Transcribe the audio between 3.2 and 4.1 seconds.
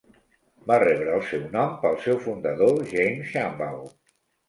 Shambaugh.